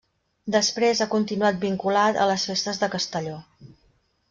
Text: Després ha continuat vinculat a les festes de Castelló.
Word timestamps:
Després 0.53 1.01
ha 1.03 1.07
continuat 1.11 1.59
vinculat 1.67 2.19
a 2.23 2.27
les 2.33 2.47
festes 2.51 2.83
de 2.85 2.93
Castelló. 2.97 3.39